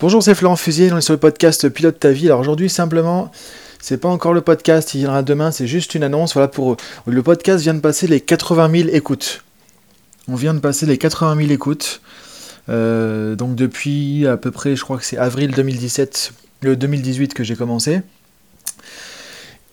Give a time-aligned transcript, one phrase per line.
[0.00, 2.24] Bonjour, c'est Florent Fusier, on est sur le podcast Pilote ta vie.
[2.28, 3.30] Alors aujourd'hui, simplement,
[3.80, 6.32] c'est pas encore le podcast, il viendra demain, c'est juste une annonce.
[6.32, 9.44] Voilà, pour le podcast vient de passer les 80 000 écoutes.
[10.26, 12.00] On vient de passer les 80 000 écoutes.
[12.70, 16.32] Euh, donc depuis à peu près, je crois que c'est avril 2017,
[16.62, 18.00] le 2018 que j'ai commencé.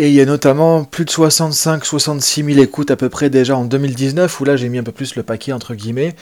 [0.00, 3.64] Et il y a notamment plus de 65-66 000 écoutes à peu près déjà en
[3.64, 6.14] 2019, où là j'ai mis un peu plus le paquet entre guillemets.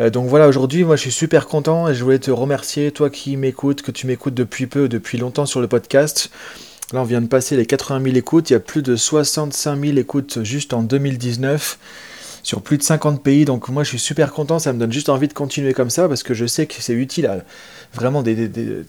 [0.00, 3.10] Euh, donc voilà, aujourd'hui moi je suis super content et je voulais te remercier, toi
[3.10, 6.30] qui m'écoutes, que tu m'écoutes depuis peu, depuis longtemps sur le podcast.
[6.94, 9.78] Là on vient de passer les 80 000 écoutes, il y a plus de 65
[9.78, 11.78] 000 écoutes juste en 2019
[12.42, 13.44] sur plus de 50 pays.
[13.44, 16.08] Donc moi je suis super content, ça me donne juste envie de continuer comme ça
[16.08, 17.44] parce que je sais que c'est utile à
[17.92, 18.84] vraiment des, des,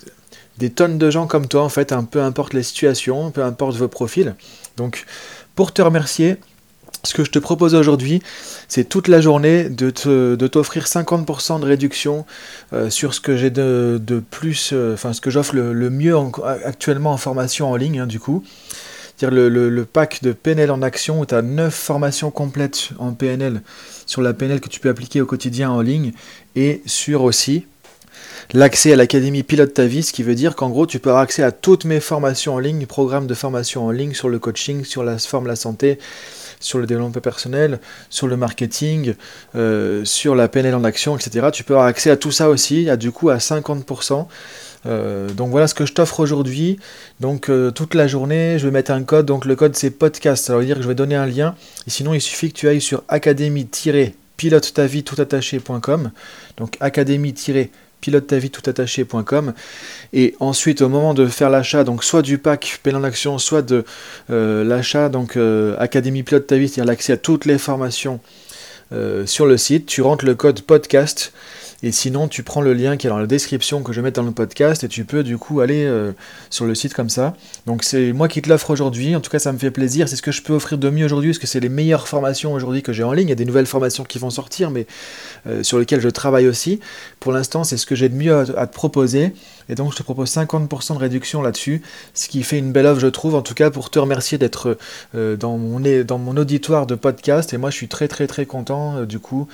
[0.68, 3.88] tonnes de gens comme toi en fait, un peu importe les situations, peu importe vos
[3.88, 4.36] profils.
[4.78, 5.06] Donc
[5.56, 6.38] pour te remercier,
[7.04, 8.22] ce que je te propose aujourd'hui,
[8.68, 9.90] c'est toute la journée de,
[10.48, 12.26] t'offrir 50% de réduction
[12.74, 16.16] euh, sur ce que j'ai de, plus, euh, enfin ce que j'offre le, mieux
[16.66, 18.44] actuellement en formation en ligne, hein, du coup
[19.18, 23.12] dire le, le, pack de PNL en action où tu as 9 formations complètes en
[23.12, 23.62] PNL
[24.06, 26.14] sur la PNL que tu peux appliquer au quotidien en ligne
[26.56, 27.66] et sur aussi
[28.54, 31.24] l'accès à l'académie Pilote ta vie, ce qui veut dire qu'en gros tu peux avoir
[31.24, 34.84] accès à toutes mes formations en ligne, programmes de formation en ligne sur le coaching,
[34.84, 36.00] sur la forme la santé,
[36.60, 39.14] sur le développement personnel, sur le marketing,
[39.56, 41.48] euh, sur la PNL en action, etc.
[41.54, 44.28] Tu peux avoir accès à tout ça aussi, à du coup à 50%.
[44.86, 46.80] Euh, donc voilà ce que je t'offre aujourd'hui.
[47.20, 49.26] Donc euh, toute la journée, je vais mettre un code.
[49.26, 50.46] Donc le code c'est podcast.
[50.46, 51.56] Ça veut dire que je vais donner un lien.
[51.88, 56.12] Sinon, il suffit que tu ailles sur académie-pilote ta vie tout attaché.com.
[56.58, 57.34] Donc académie
[58.02, 59.54] pilote ta vie tout attaché.com
[60.14, 63.84] et ensuite au moment de faire l'achat donc soit du pack Pélan d'action soit de
[64.30, 65.38] euh, l'achat donc
[65.78, 68.20] Académie pilote c'est-à-dire l'accès à toutes les formations
[69.26, 71.32] sur le site tu rentres le code podcast
[71.82, 74.24] et sinon, tu prends le lien qui est dans la description que je mets dans
[74.24, 76.12] le podcast et tu peux du coup aller euh,
[76.50, 77.36] sur le site comme ça.
[77.68, 79.16] Donc c'est moi qui te l'offre aujourd'hui.
[79.16, 80.10] En tout cas, ça me fait plaisir.
[80.10, 82.52] C'est ce que je peux offrir de mieux aujourd'hui parce que c'est les meilleures formations
[82.52, 83.28] aujourd'hui que j'ai en ligne?
[83.28, 84.88] Il y a des nouvelles formations qui vont sortir, mais
[85.48, 86.82] euh, sur lesquelles je travaille aussi.
[87.22, 89.34] Pour l'instant, c'est ce que j'ai de mieux à, te proposer.
[89.70, 91.82] Et donc, je te propose 50% de réduction là-dessus,
[92.14, 94.78] ce qui fait une belle offre, je trouve, en tout cas pour te remercier d'être
[95.16, 97.54] euh, dans, mon, auditoire de podcast.
[97.54, 99.48] Et moi, je suis très, très, très content du coup.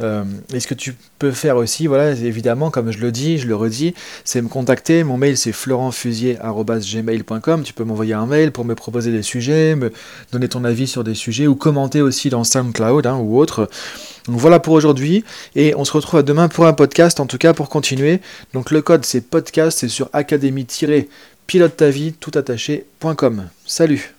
[0.00, 3.56] et ce que tu peux faire aussi, voilà, évidemment, comme je le dis, je le
[3.56, 5.04] redis, c'est me contacter.
[5.04, 7.62] Mon mail, c'est florentfusier.gmail.com.
[7.62, 9.92] Tu peux m'envoyer un mail pour me proposer des sujets, me
[10.32, 13.68] donner ton avis sur des sujets ou commenter aussi dans SoundCloud hein, ou autre.
[14.28, 15.24] Donc voilà pour aujourd'hui
[15.56, 18.20] et on se retrouve à demain pour un podcast, en tout cas pour continuer.
[18.52, 23.48] Donc le code c'est podcast, c'est sur académie-pilote ta vie tout attaché.com.
[23.66, 24.17] Salut